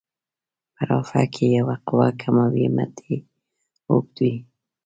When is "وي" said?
2.53-2.67, 4.25-4.33